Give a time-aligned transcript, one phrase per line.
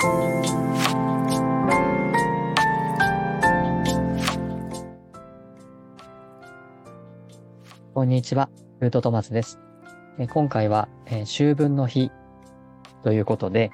[0.00, 0.06] こ
[8.04, 9.58] んにちは、ルートトマスです。
[10.18, 12.10] え今回は、え、秋分の日
[13.02, 13.72] ということで、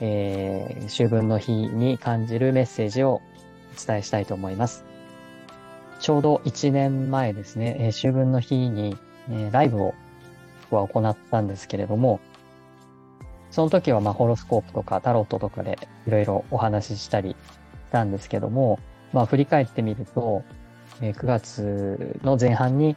[0.00, 3.20] えー、秋分の日に感じるメッセージを
[3.72, 4.84] お伝えしたいと思います。
[6.00, 8.96] ちょうど1年前ですね、え、秋分の日に、
[9.30, 9.94] え、ライブを
[10.70, 12.18] は行ったんですけれども、
[13.50, 17.36] その時はまあホロスコープとかタロットとかでいろいろお話ししたりし
[17.90, 18.78] たんですけども、
[19.12, 20.42] まあ振り返ってみると、
[21.00, 22.96] えー、9月の前半に、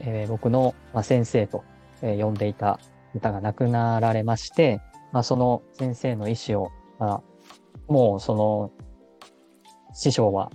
[0.00, 1.64] えー、僕の、まあ、先生と、
[2.02, 2.80] えー、呼んでいた
[3.14, 4.80] 方が亡くなられまして、
[5.12, 7.22] まあ、その先生の意思を、まあ、
[7.88, 8.72] もうその
[9.94, 10.50] 師匠は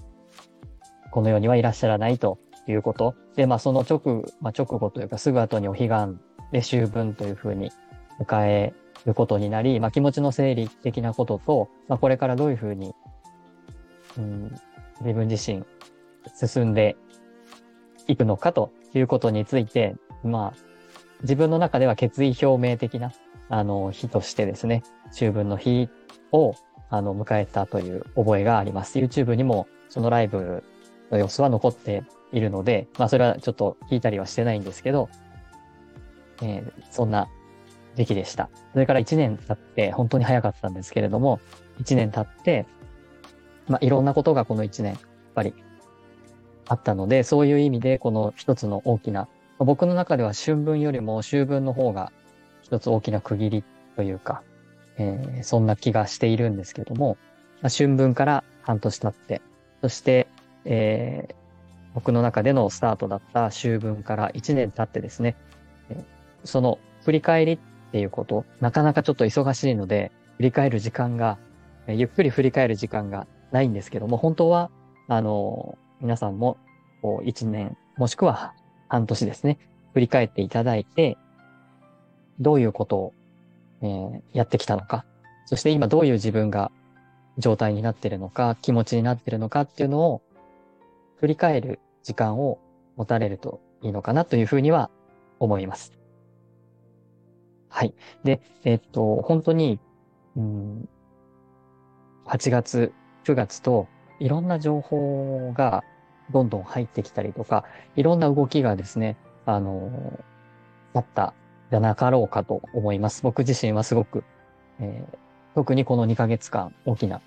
[1.11, 3.15] この世にはいらっしゃらないということ。
[3.35, 6.17] で、まあその直、まあ、直後というかすぐ後にお彼岸
[6.51, 7.71] で秋分というふうに
[8.19, 8.73] 迎え
[9.05, 12.93] ることになり、まあ気持ちの整理的なことと、まあこれからどういうふうに、
[14.17, 14.55] うん、
[15.01, 15.63] 自分自身
[16.35, 16.95] 進んで
[18.07, 20.59] いくのかということについて、まあ
[21.21, 23.11] 自分の中では決意表明的な
[23.49, 25.89] あの日としてですね、秋分の日
[26.31, 26.55] を
[26.89, 28.99] あの迎えたという覚えがあります。
[28.99, 30.63] YouTube にもそのライブ
[31.11, 35.09] の様子は残っているので、まあそれはちょっと聞いたりはしてないんですけど、
[36.41, 37.29] えー、そんな
[37.95, 38.49] 時期でした。
[38.73, 41.39] それから1年経って、本当に早かったんですけれども、
[41.81, 42.65] 1年経って、
[43.67, 45.01] まあいろんなことがこの1年、やっ
[45.35, 45.53] ぱり
[46.67, 49.27] あったので、そういう意味でこの一つの大きな、
[49.59, 52.11] 僕の中では春分よりも秋分の方が
[52.61, 53.63] 一つ大きな区切り
[53.95, 54.41] というか、
[54.97, 57.17] えー、そんな気がしているんですけども、
[57.61, 59.41] まあ、春分から半年経って、
[59.81, 60.27] そして、
[60.65, 61.35] えー、
[61.93, 65.35] 僕の中でのスタートだった秋分から1年経ってですね、
[66.43, 67.59] その振り返りっ
[67.93, 71.37] っていうこと、なかなかちょっと忙しいので、振り返る時間が、
[71.87, 74.71] ゆっくり振り返る時間がないんですけども、本当は、
[75.07, 76.57] あの、皆さんも、
[77.03, 78.55] こう、1年、もしくは
[78.87, 79.59] 半年ですね、
[79.93, 81.19] 振り返っていただいて、
[82.39, 83.13] どういうことを、
[83.83, 85.05] えー、やってきたのか、
[85.45, 86.71] そして今どういう自分が
[87.37, 90.23] 状態になってるのか、気持ちになってるのかっていうのを
[91.19, 92.57] 振り返る時間を
[92.95, 94.89] 持たれるといいのかなというふうには
[95.39, 96.02] 思います。
[97.73, 97.93] はい。
[98.23, 99.79] で、えっと、本当に、
[100.37, 100.87] うん、
[102.27, 103.87] 8月、9月と
[104.19, 105.83] いろんな情報が
[106.29, 109.17] どんどん入ってきたりとか、いろんな動きがですね、
[109.47, 110.19] あの、
[110.93, 111.33] あった
[111.71, 113.23] じゃなかろうかと思います。
[113.23, 114.23] 僕自身はすごく、
[114.79, 115.17] えー、
[115.55, 117.21] 特にこの2ヶ月間大きな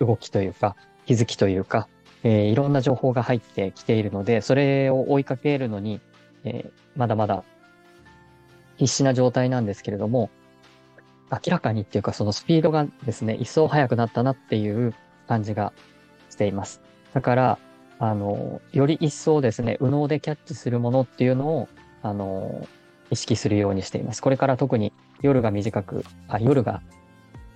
[0.00, 0.76] 動きというか、
[1.06, 1.88] 気づきというか、
[2.24, 6.02] えー、いろんな情報が入ってきているので、それを追いかけるのに、
[6.44, 7.42] えー、まだまだ
[8.80, 10.30] 必死な状態なんですけれども、
[11.30, 14.94] 明らかにっていうかそのスピードがですね、一層速くなったなっていう
[15.28, 15.74] 感じが
[16.30, 16.80] しています。
[17.12, 17.58] だから、
[17.98, 21.68] あの、より一層ですね、右脳でキャッチするものっていうのを、
[22.02, 22.66] あの、
[23.10, 24.22] 意識するようにしています。
[24.22, 26.80] これから特に夜が短く、あ、夜が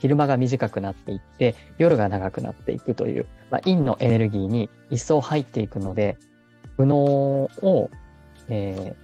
[0.00, 6.18] 昼間が短くなっていって、夜が長くなっていくという、まあ、陰のエネルギーに一層入っていくので、
[6.76, 7.90] 右脳を、
[8.48, 8.94] え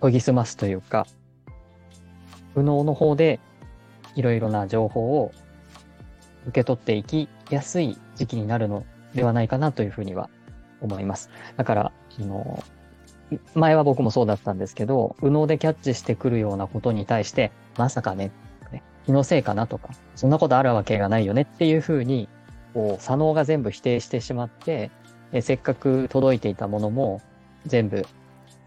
[0.00, 1.06] ー、研ぎ澄ますというか、
[2.56, 3.38] 右脳の方で
[4.14, 5.32] いろいろな情報を
[6.46, 8.84] 受け取っていきやすい時期になるの
[9.14, 10.30] ではないかなというふうには
[10.80, 11.30] 思います。
[11.56, 12.62] だから、あの、
[13.54, 18.30] 前は僕もそうだったんですけど、右脳でキャッチしてくるようなことに対して、まさかね、
[19.04, 22.28] 気のせいかなとか、そんなことあるわけがないよねっていうふうに、
[22.74, 24.90] こう、左脳が全部否定してしまって、
[25.32, 27.20] えせっかく届いていたものも
[27.66, 28.06] 全部、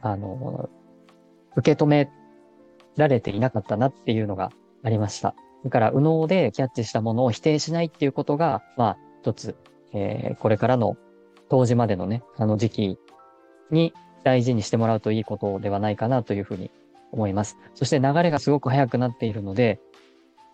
[0.02, 0.70] あの、
[1.56, 2.10] 受け止め
[3.00, 4.52] られていなかったなっていうのが
[4.84, 5.34] ありました。
[5.64, 9.56] だから、右脳でキャッチしたものを否定しないっていうことが、まあ、一つ、
[9.94, 10.96] えー、これからの
[11.50, 13.00] 当時までのね、あの時期
[13.72, 13.94] に
[14.24, 16.72] 大事にしてもらうといいことではないかなというふうに
[17.12, 17.58] 思います。
[17.76, 19.80] そして流れがすごく速くなっているので、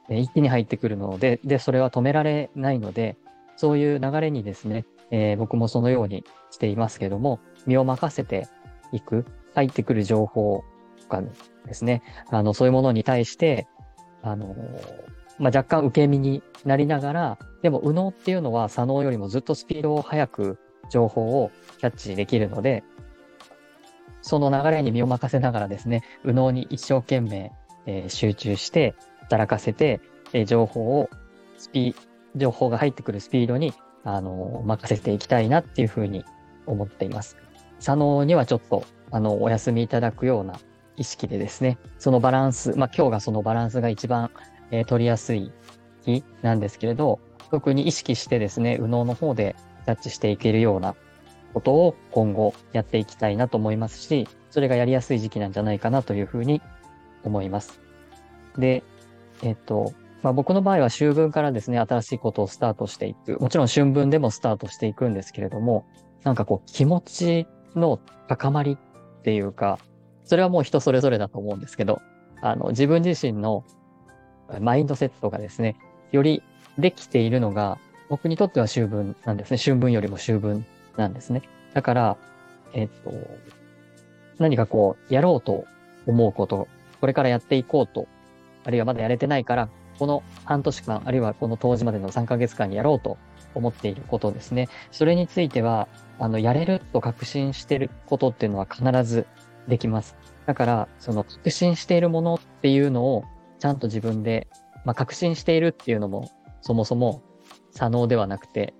[0.09, 3.17] え一気に入ってくるので、で、それは止められないので、
[3.57, 8.47] そういう流れにですね、えー、僕もそのようにしていますけども、身を任せて
[8.91, 10.63] いく、入ってくる情報
[11.07, 11.21] か
[11.65, 13.67] ですね、あの、そういうものに対して、
[14.21, 14.55] あの、
[15.37, 20.57] まあ、若干受け身になりながら、でも、右脳っていうのは左脳よりもずっとスピードを速く
[20.89, 22.83] 情報をキャッチできるので、
[24.21, 27.51] その流れに身を任せながらですね、右脳に一生懸命、
[27.85, 30.01] えー、集中して、働かせて、
[30.33, 31.09] え情報を、
[31.57, 31.95] スピ
[32.35, 33.73] 情報が入ってくるスピードに、
[34.03, 36.25] あの、任せていきたいなっていうふうに
[36.65, 37.37] 思っています。
[37.79, 40.59] 左脳にはちょっと、あの、お休みいただくような
[40.97, 44.31] 意識でですね、そのバランス、まあ、今日がそのバランスが一番、
[44.71, 45.51] えー、取りやすい
[46.05, 47.19] きなんですけれど、
[47.51, 49.55] 特に意識してですね、右脳の方で
[49.85, 50.95] キャッチしていけるような
[51.53, 56.61] ことを今後やっていきたいなと思いますし、それがやりやすい時期なんじゃないかなというふうに
[57.23, 57.81] 思います。
[58.57, 58.83] で、
[59.41, 63.37] えっと、まあ、僕の場合は秋分からですね、新しいことをスタートしていく。
[63.39, 65.85] もちろん春分でもスタートしていくんですけれども、
[66.23, 68.77] なんかこう気持ちの高まり
[69.19, 69.77] っていうか、
[70.25, 72.01] それはもう人それぞれだと思うんですけど、
[72.41, 73.63] あの、自分自身の
[74.59, 75.77] マインドセットがですね、
[76.11, 76.43] より
[76.77, 77.77] できているのが、
[78.09, 79.57] 僕にとっては秋分なんですね。
[79.57, 80.65] 春分よりも秋分
[80.97, 81.41] なんですね。
[81.73, 82.17] だから、
[82.73, 83.11] えっと、
[84.37, 85.65] 何かこう、やろうと
[86.05, 86.67] 思うこと、
[87.01, 88.07] これからやっていこうと、
[88.63, 93.17] あるいはまだやれてないから、この半年間、あるいはこの当時までの3ヶ月間にやろうと
[93.53, 94.67] 思っていることですね。
[94.91, 95.87] それについては、
[96.19, 99.25] あの、やれると確信してることっていうのは必ず
[99.67, 100.15] できます。
[100.45, 103.23] だから、その確信しているものっていうのを、
[103.59, 104.47] ちゃんと自分で、
[104.83, 106.29] まあ、確信しているっていうのも、
[106.61, 107.21] そもそも、
[107.71, 108.73] 左脳ではなくて、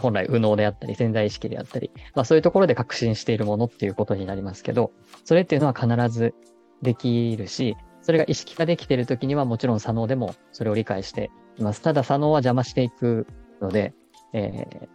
[0.00, 4.90] 本来右脳であったり、潜在意識であったり、まあそういうところで確信しているものっていうことになりますけど、
[5.24, 6.34] それっていうのは必ず
[6.82, 11.80] できるし、それが意識化できているときにはもちろん左脳でもそれを理解しています。
[11.82, 13.28] ただ左脳は邪魔していく
[13.60, 13.94] ので、
[14.32, 14.88] え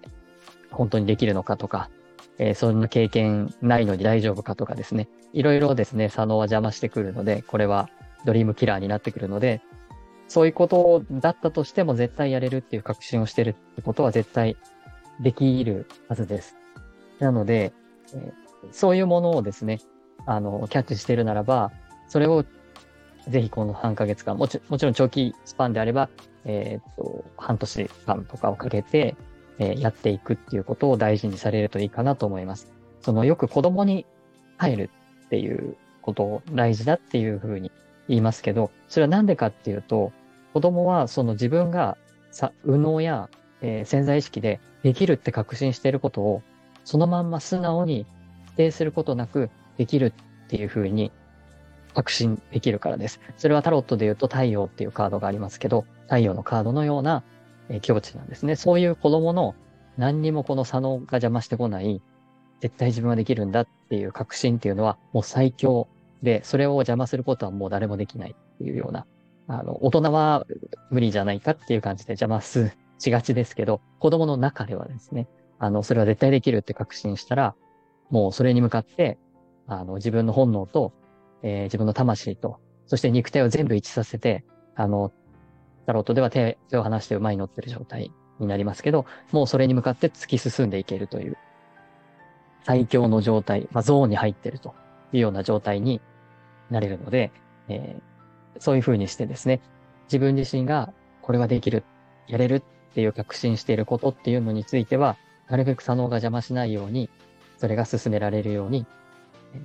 [0.71, 1.89] ー、本当にできるのかとか、
[2.39, 5.07] えー、そんな経験ないのに大丈夫かとかですね。
[5.33, 7.89] いろいろですね、左脳は邪魔してくるので、これは
[8.25, 9.61] ドリームキラーになってくるので、
[10.27, 14.57] そういうことだったとしても絶対やれるっていう確信をしてるってことは絶対
[15.19, 16.55] できるはずです。
[17.19, 17.73] なので、
[18.13, 19.79] えー、そういうものをですね、
[20.25, 21.71] あの、キャッチしてるならば、
[22.07, 22.45] それを
[23.29, 26.09] ぜひこの半ヶ月間、もちもちろん長期スパンであれば、
[26.45, 29.15] えっ、と、半年間とかをかけて、
[29.59, 32.71] えー、やっていくっていうことを大事にされるといいかなと思います。
[33.01, 34.05] そのよく子供に
[34.57, 34.89] 入る
[35.25, 37.71] っていうことを大事だっていうふうに
[38.07, 40.11] 言いますけど、それはなんでかっていうと、
[40.53, 41.97] 子供はその自分が
[42.31, 43.29] さ、右脳や、
[43.61, 46.41] えー、潜在意識でできるって確信していることを、
[46.83, 48.05] そのまんま素直に
[48.53, 50.13] 否定することなくできる
[50.45, 51.11] っていうふうに
[51.93, 53.19] 確信できるからです。
[53.37, 57.23] それはタロットで言うと太陽っていうカードがありますけど、太陽のカードのような、
[57.69, 58.55] えー、境地なんですね。
[58.55, 59.55] そういう子供の
[59.97, 62.01] 何にもこの左脳が邪魔してこない、
[62.59, 65.87] 絶対自分はできるんだっていう確信っていうのはもう最強
[66.23, 69.05] で、それを邪魔することはもう誰もできないっていうような、
[69.47, 70.45] あの、大人は
[70.89, 75.27] 無理じゃないかっていう感じで邪魔す、しがちですけど、子供の中ではですね、
[75.59, 77.55] あの、それは絶対できるって確信したら、
[78.09, 79.17] もうそれに向かって、
[79.67, 80.93] あの、自分の本能と、
[81.43, 85.11] えー、自分の魂と、そして肉体を全部一致させて、あの、
[85.87, 91.37] タロットでは手を離して馬に乗ってる状態になりますけど、もうそれに向かって突き進んでいけるという、
[92.63, 94.75] 最強の状態、まあ、ゾーンに入ってると
[95.13, 96.01] いうような状態に
[96.69, 97.31] なれるので、
[97.69, 99.61] えー、そういうふうにしてですね、
[100.07, 100.91] 自分自身が
[101.21, 101.85] これはできる、
[102.27, 105.15] やれるっていう確信していることっていうのについては、
[105.47, 107.09] なるべく左脳が邪魔しないように、
[107.57, 108.85] それが進められるように、
[109.53, 109.57] え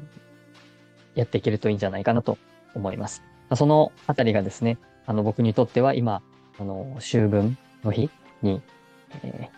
[1.16, 2.38] ー、やっていけるといいんじゃないかなと
[2.76, 3.24] 思います。
[3.56, 6.22] そのあたりがですね、あの僕にとっては今、
[6.58, 8.10] あの、秋分の日
[8.42, 8.62] に、
[9.22, 9.50] え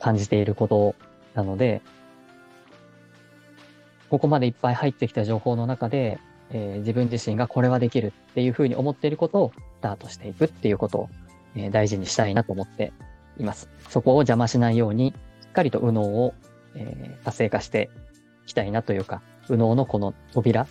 [0.00, 0.94] ー、感じていること
[1.34, 1.82] なので、
[4.10, 6.18] ここまでいっぱい入ってきた情報の中で、
[6.50, 11.08] えー、自分自身がこれはできるっていうふうに思っていることをスタートしていくっていうことを、
[11.56, 12.92] えー、大事にしたいなと思って
[13.38, 13.68] います。
[13.88, 16.34] そこを邪魔しないように、しっかりと右脳を、
[16.76, 17.90] えー、活性化して
[18.44, 20.66] いきたいなというか、右脳のこの扉、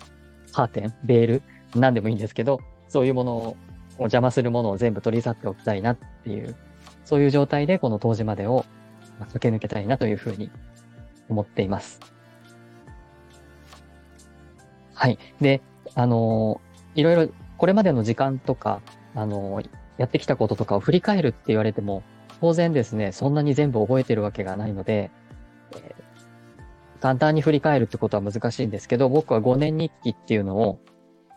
[0.52, 1.42] カーテン、ベール、
[1.74, 3.56] 何でもいいんですけど、そういうものを
[3.96, 6.56] お邪魔するものを全部取り去っておきたいなっていう、
[7.04, 8.64] そういう状態でこの当時までを
[9.32, 10.50] 駆け抜けたいなというふうに
[11.28, 12.00] 思っています。
[14.94, 15.18] はい。
[15.40, 15.60] で、
[15.94, 16.60] あの
[16.94, 18.80] いろいろこれまでの時間とか、
[19.14, 19.62] あの
[19.96, 22.02] やってきたこととかを振り返るって言われても、
[22.40, 25.10] 当然ですね、そんなに全部覚えてるわけがないので、
[25.76, 30.80] えー、簡単に振り返るってことは難しいんですけど、僕は5年日記っていうのを、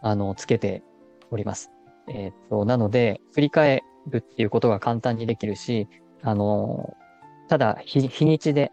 [0.01, 0.84] あの、つけて
[1.31, 1.72] おります。
[2.07, 5.88] えー、と、なので、振り返るっていうことが簡単にできるし、
[6.24, 6.96] あの
[7.48, 8.72] ただ日、日にちで、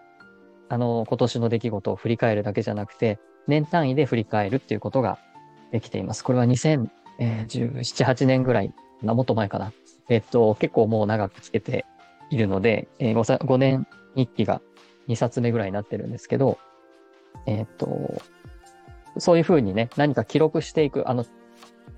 [0.69, 5.19] あの、今年の出来事を振り返るだけじゃなくて、年単位で振り返るっていうことが
[5.71, 6.25] できています。
[6.25, 6.89] これは2017、
[7.79, 9.73] 8年ぐらい、もっと前かな。
[10.09, 11.85] えっと、結構もう長くつけて
[12.31, 14.61] いるので、えー、5, 5年日記が
[15.09, 16.59] 2冊目ぐらいになってるんですけど、
[17.47, 18.23] えっと、
[19.19, 21.25] そういうふうにね、何か記録していく、あの、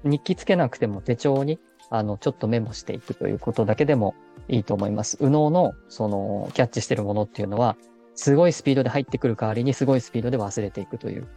[0.04, 1.58] 日記つけなくても手帳に、
[1.90, 4.14] あの、ちょっとメモしていくということだけでも
[4.48, 5.18] いいと思います。
[5.20, 7.76] 右脳の、その、キャッチしてるものっていうのは、
[8.14, 11.28] すごいスピードで入ってくる代わりにすごいスピードで忘れていくという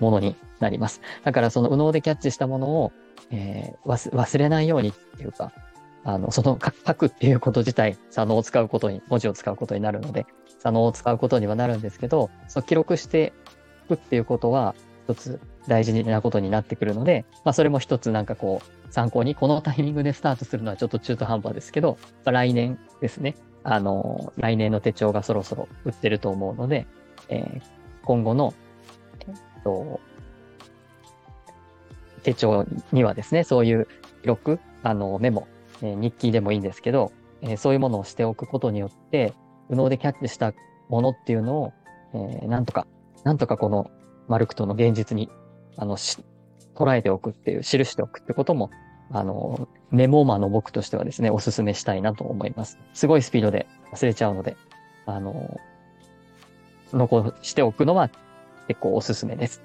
[0.00, 1.00] ものになります。
[1.24, 2.92] だからその右脳でキャッチしたものを、
[3.30, 5.52] えー、忘れないようにっていうか、
[6.04, 10.26] あの、その書くっていうこと自体、左脳を使うことに、文字を使うことになるので、
[10.58, 13.32] 左脳を使うことにはなるんですけど、その記録して
[13.86, 14.74] いくっていうことは、
[15.08, 23.34] 一つ大事なことになってくるので、まあそれも一つなんかこう、参考に、このタイミングでスタートするのはちょっと中途半端ですけど、まあ、来年ですね。
[23.64, 26.86] あの、来年の手帳がそろそろ売ってると思うので、
[27.28, 27.62] えー、
[28.04, 28.54] 今後の、
[29.26, 30.00] えっと、
[32.22, 33.88] 手帳にはですね、そういう
[34.22, 35.48] 記録、あの、メモ、
[35.82, 39.34] えー、日記でもいいんですけど、えー、そういうものをしておくことによって、
[39.68, 40.52] 右脳でキャッチした
[40.88, 41.72] ものっていうのを、
[42.14, 42.86] えー、なんとか、
[43.24, 43.90] なんとかこの
[44.28, 45.28] マルクトの現実に、
[45.76, 46.18] あの、し、
[46.74, 48.70] 捉えておくっていう、記しておくってことも、
[49.10, 52.78] あの、メモマの僕としてはですね、お勧めしたいなと思います。
[52.92, 54.56] すごいスピードで忘れちゃうので、
[55.06, 55.60] あの、
[56.92, 58.10] 残しておくのは
[58.68, 59.62] 結構おすすめです。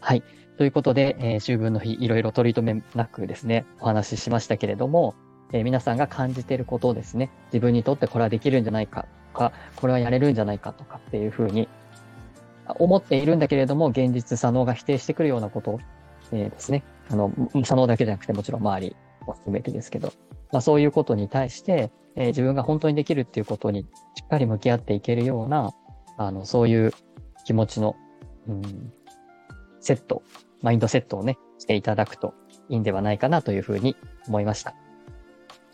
[0.00, 0.22] はい。
[0.56, 5.14] ということで、えー、秋分の日、いろいろ取り留めなくですね、お話ししましたけれども、
[5.52, 11.68] えー、皆さんが感じていることをですね、自分にとってこれはできるんじゃないかとか、これはやれるんじゃないかとかっていうふうに
[12.78, 15.78] 思っているんだけれども、現実、左脳が否定してくるようなこと、
[16.32, 17.32] えー、ですね、あの、
[17.64, 18.96] 左脳だけじゃなくてもちろん周り
[19.26, 20.12] も含めてですけど、
[20.52, 23.82] まあそういうことに対して、えー、自分が本当にできるっていうことに
[24.14, 25.70] しっかり向き合っていけるような、
[26.16, 26.92] あの、そういう
[27.44, 27.96] 気持ちの、
[28.48, 28.92] うん、
[29.80, 30.22] セット、
[30.62, 32.34] マインドセットをね、していただくと
[32.68, 33.96] いいんではないかなというふうに
[34.28, 34.74] 思いました。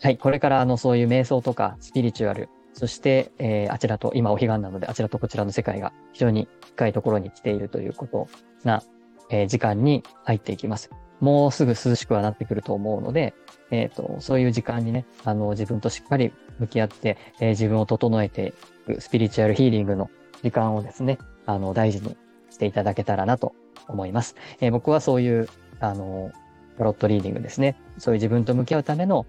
[0.01, 0.17] はい。
[0.17, 8.27] これからあの、そういう瞑想とかスピリチュアル、そして、えー、あちらと、今お彼岸なので、あちらとこちらの世界が非常に深いところに来ているということ
[8.63, 8.83] な、
[9.31, 10.91] えー、時間に入っていきます。
[11.19, 13.33] もうすぐ涼しくはなってくると思うので、
[13.71, 18.53] えっ、ー、と、そういう時間にね、あの、自分としっかり向き合って、えー、自分を整えて
[18.87, 20.11] いくスピリチュアルヒーリングの
[20.43, 21.17] 時間をですね、
[21.47, 22.15] あの、大事に
[22.51, 23.55] していただけたらなと
[23.87, 24.35] 思います。
[24.61, 26.31] えー、僕はそういう、あの、
[26.77, 27.75] タロットリーディングですね。
[27.97, 29.25] そういう自分と向き合うための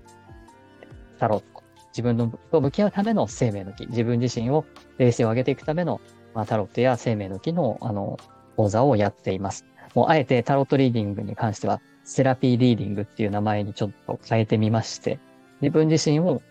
[1.18, 1.57] タロット。
[1.90, 3.86] 自分と向き合うための生命の木。
[3.86, 4.64] 自分自身を
[4.98, 6.00] 冷静を上げていくための、
[6.34, 8.18] まあ、タロットや生命の木の、あの、
[8.56, 9.64] 講座をやっています。
[9.94, 15.18] もうあえてタロットリーディングに関しては、セラピーリーディングっていう名前にちょっと変えてみまして、
[15.60, 16.42] 自分自身を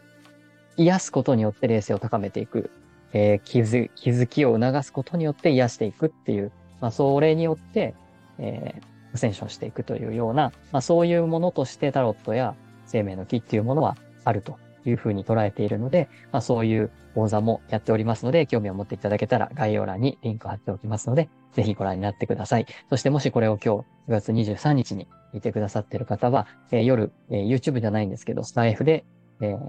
[0.78, 2.70] 癒すことによって冷静を高めていく、
[3.14, 6.52] えー、気づ気づきを促すことによって癒していくっていう、
[6.82, 7.96] まあ、それによって、
[8.38, 22.66] えー、アセンションしていくというような、まあ、そういうものとしてタロットや生命の木っていうものはあるというふうに捉えているので、まあ、そういう講座もやっておりますので、興味を持っていただけたら概要欄にリンクを貼っておきますので、ぜひご覧になってください。
[22.90, 29.04] そしてもしこれを今日9月23日に見てくださっている方は、えー、夜、えー、YouTube じゃないんですけど、スタイフで、
[29.42, 29.60] えー、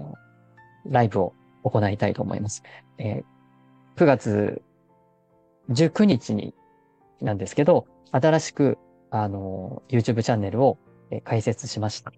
[0.85, 1.33] ライブを
[1.63, 2.63] 行いたいと思います。
[2.97, 4.61] えー、9月
[5.69, 6.53] 19日に
[7.21, 8.77] なんですけど、新しく、
[9.11, 10.77] あの、YouTube チャンネルを、
[11.11, 12.11] えー、開設しました。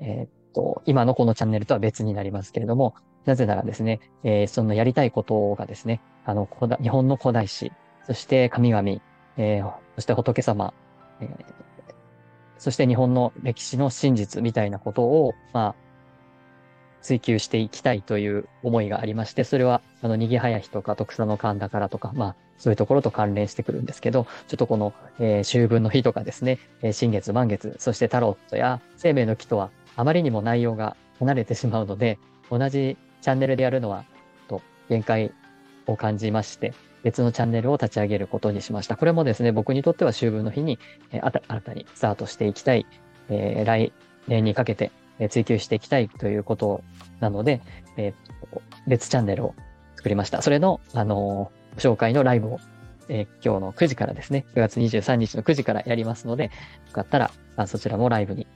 [0.00, 6.48] えー、と、今のこのチャンネルとは別になりますけれども、なぜならですね、えー、そのやりたいことがですね、あの、
[6.82, 7.72] 日本の古代史、
[8.06, 8.88] そして神々、
[9.36, 10.72] えー、そして仏様、
[11.20, 11.44] えー、
[12.58, 15.74] そして日本の歴史の真実みたいなことを、まあ、
[17.02, 34.04] 追求していきたいという思いがありまして、それは、あの、にぎはやひとか、徳佐の神だからとか、まあ、そういうところと関連してくるんですけど、ちょっとこの、えー、秋分の日とかですね、えー、新月、満月、そしてタロットや生命の木とはあまりにも内容が離れてしまうので、同じチャンネルでやるのは、
[34.46, 35.32] と、限界
[35.88, 38.96] を感じまして、別のチャンネルを立ち上げることにしました。
[38.96, 40.78] これもですね、僕にとっては秋分の日に、
[41.10, 42.86] えー、新たにスタートしていきたい、
[43.28, 43.92] えー、来
[44.28, 46.84] 年にかけて、え、追求していきたいということ
[47.18, 47.60] なので、
[47.96, 49.54] えー、別チャンネルを
[49.96, 50.42] 作りました。
[50.42, 52.60] それの、あのー、紹介のライブを、
[53.08, 56.50] えー、今日の9時からですね、9月23日の9時からやりますので、よ
[56.92, 57.32] かったら、
[57.66, 58.46] そちらもライブに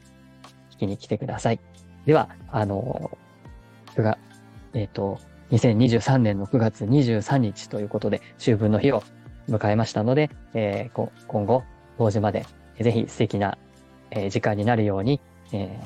[0.83, 1.61] きに来てください。
[2.07, 3.11] では、あの、
[3.95, 4.19] 9月、
[4.75, 5.19] えっ、ー、と、
[5.51, 9.03] 2023年の9月23日ということで、秋分の日を
[9.49, 11.63] 迎えましたので、えー、今後、
[11.99, 12.47] 当時まで、
[12.81, 13.59] ぜひ素敵な、
[14.11, 15.21] えー、時間になるように、
[15.53, 15.79] え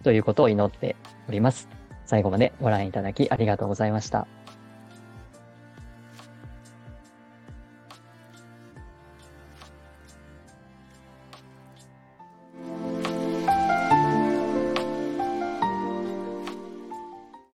[0.00, 0.96] ー、ということを祈って
[1.28, 1.68] おります。
[2.06, 4.26] 最後までご覧いただきありがとうございました。